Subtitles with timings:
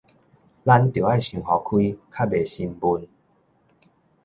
[0.03, 0.13] 咱著愛想予
[1.43, 3.07] 開，較袂心悶